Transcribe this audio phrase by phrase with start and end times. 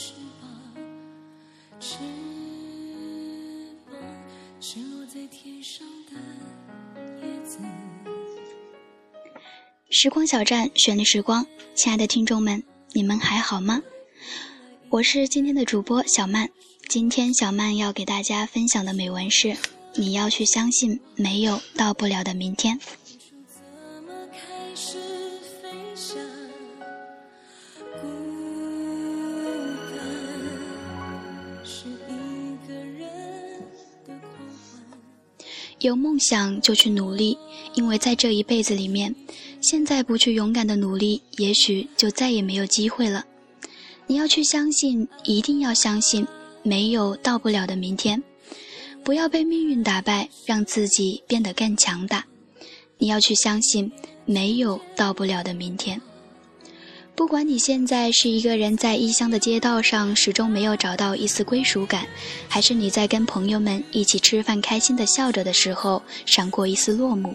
[0.00, 0.48] 翅膀
[1.78, 1.98] 翅
[3.86, 4.00] 膀
[4.58, 6.14] 就在天上的
[7.20, 7.58] 叶子
[9.90, 12.62] 时光小站旋律时光亲爱的听众们
[12.94, 13.82] 你们还好吗？
[14.88, 16.48] 我是今天的主播小曼
[16.88, 19.54] 今天小曼要给大家分享的美文是
[19.96, 22.80] 你要去相信没有到不了的明天。
[35.80, 37.36] 有梦想就去努力，
[37.74, 39.14] 因为在这一辈子里面，
[39.60, 43.24] 现在不去勇敢的努力，也许就再也没有机会了。
[44.06, 46.26] 你要去相信，一定要相信，
[46.62, 48.22] 没有到不了的明天。
[49.02, 52.26] 不要被命运打败，让自己变得更强大。
[52.98, 53.90] 你要去相信，
[54.26, 55.98] 没有到不了的明天。
[57.20, 62.06] 不管你现在是一个人在异乡的街道上，始终没有找到一丝归属感，
[62.48, 67.34] 还是你在跟朋友们一起吃饭，开心的笑着的时候，闪过一丝落寞；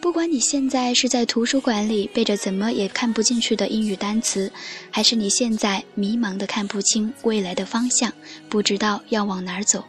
[0.00, 4.50] 不管你现在是在图书馆里背着怎么也看不进去的英语单词，
[4.90, 8.10] 还是你现在迷茫的看不清未来的方向，
[8.48, 9.84] 不知道要往哪儿走。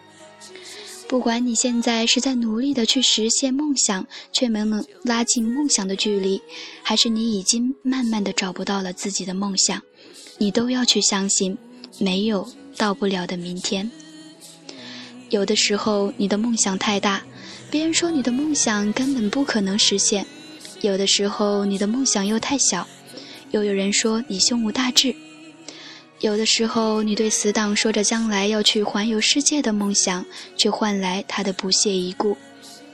[1.09, 6.39] 不管你现在是在努力的去实现梦想，却没能拉近梦想的距离，
[6.83, 9.81] 还是你已经慢慢的找不到了自己的梦想，
[10.37, 11.57] 你都要去相信，
[11.97, 13.89] 没有到不了的明天。
[15.31, 17.23] 有的时候你的梦想太大，
[17.71, 20.23] 别人说你的梦想根本不可能实现；
[20.81, 22.87] 有的时候你的梦想又太小，
[23.49, 25.15] 又有人说你胸无大志。
[26.19, 30.25] 有的时候，你对死党说着将来要去环游世界的梦想，
[30.57, 32.35] 却换来他的不屑一顾，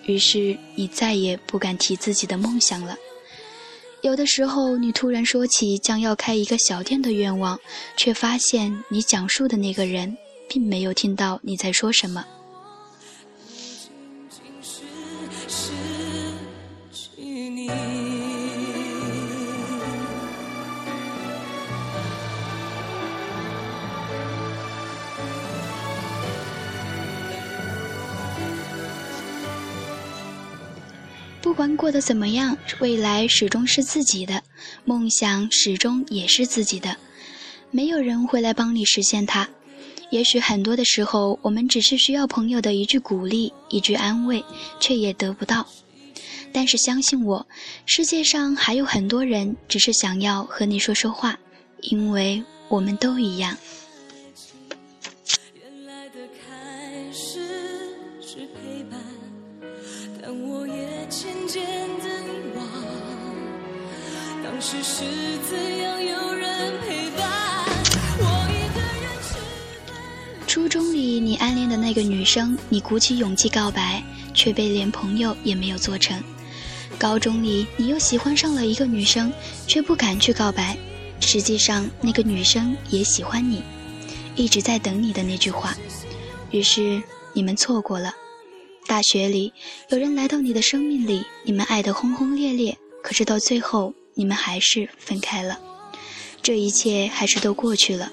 [0.06, 2.96] 于是你再也不敢提自己的梦想了。
[4.02, 7.59] 有的时候，你突然说起将要开一个小店的愿望，
[7.97, 10.16] 却发现你讲述的那个人
[10.47, 12.24] 并没有听到你在说什么。
[31.55, 34.43] 管过得怎么样，未来始终是自己的，
[34.83, 36.97] 梦想始终也是自己的，
[37.71, 39.47] 没有人会来帮你实现它。
[40.11, 44.43] 也许很多的时候，我们只是需要朋友的一句鼓励、一句安慰，
[44.79, 45.66] 却也得不到。
[46.51, 47.47] 但是相信我，
[47.85, 51.39] 世界上还有很多人只是想要和你说说话，
[51.81, 53.57] 因为我们都一样。
[55.53, 57.39] 原来的开始
[58.22, 58.47] 是
[70.47, 76.19] 初中里，你暗恋的那个女生，你鼓起勇气告白，却被连朋友也没有做成；
[76.97, 79.31] 高中里，你又喜欢上了一个女生，
[79.67, 80.77] 却不敢去告白，
[81.19, 83.63] 实际上那个女生也喜欢你，
[84.35, 85.75] 一直在等你的那句话，
[86.51, 87.01] 于是
[87.33, 88.13] 你们错过了。
[88.88, 89.51] 大学里，
[89.90, 93.94] 有人来到你的生命里，你们爱得轰轰烈烈，可是到最后。
[94.18, 95.59] 你们还是分开了，
[96.41, 98.09] 这一切还是都过去了。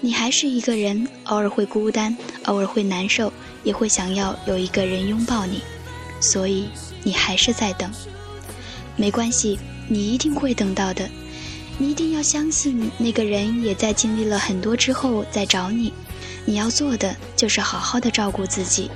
[0.00, 3.32] 你还是一个人，偶尔会孤单，偶尔会难受，
[3.64, 5.60] 也会想要有一个人拥抱你。
[6.20, 6.68] 所以
[7.02, 7.90] 你还是在等，
[8.94, 9.58] 没关系，
[9.88, 11.10] 你一定会等到的。
[11.78, 15.92] 你一定要相信，那个人也在经历了很多之后再找你。
[16.44, 18.90] 你要做的就是好好的照顾自己，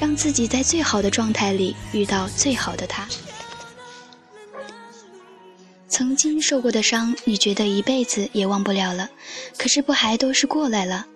[0.00, 3.08] 让自己在最好的状态里遇到最好的他。
[5.88, 9.08] 曾经受过的伤，你觉得一辈子也忘不了了，
[9.56, 11.06] 可是不还都是过来了？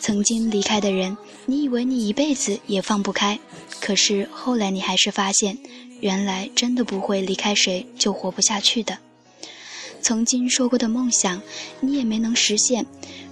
[0.00, 1.16] 曾经离开的人，
[1.46, 3.38] 你以为你一辈子也放不开，
[3.80, 5.58] 可是后来你还是发现，
[6.00, 8.98] 原来真的不会离开谁就活不下去的。
[10.02, 11.40] 曾经说过的梦想，
[11.80, 12.84] 你也没能实现，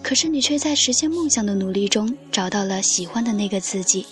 [0.03, 4.07] 可是你却在实现梦想的努力中找到了喜欢的那个自己。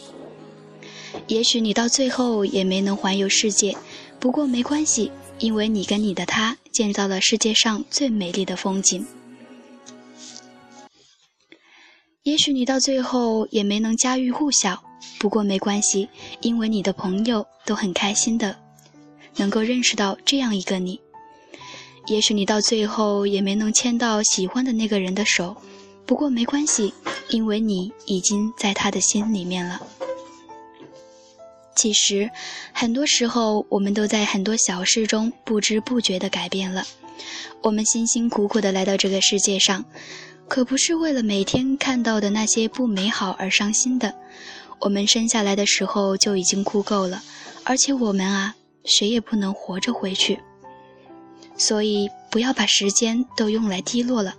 [1.29, 3.77] 也许你到最后也没能环游世界，
[4.21, 5.11] 不过没关系。
[5.41, 9.07] 因为你跟你的他见到了世界上最美丽的风景，
[12.25, 14.83] 也许你到最后也没能家喻户晓，
[15.17, 16.09] 不过没关系，
[16.41, 18.59] 因为你的朋友都很开心的
[19.37, 21.01] 能够认识到这样一个你。
[22.09, 25.57] 也许你到最后也没能牵到喜欢的那个人的手，
[26.07, 26.95] 不过没关系，
[27.29, 29.81] 因为你已经在他的心里面了。
[31.77, 32.31] 其实，
[32.73, 36.83] 很多时候我们都在很多小事中不知不觉地改变了。
[37.63, 39.85] 我们辛辛苦苦地来到这个世界上，
[40.49, 44.15] 可不是为了每天看到的那些不美好而伤心的。
[44.81, 47.23] 我们生下来的时候就已经哭够了，
[47.65, 48.55] 而且我们啊，
[48.85, 50.41] 谁也不能活着回去。
[51.59, 54.35] 所以，不要把时间都用来低落了，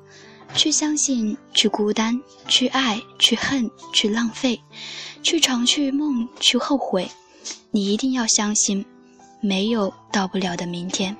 [0.55, 4.61] 去相信，去孤单，去爱，去恨，去浪费，
[5.21, 7.11] 去尝，去梦，去后悔。
[7.71, 8.85] 你一定要相信，
[9.41, 11.15] 没有到不了的明天。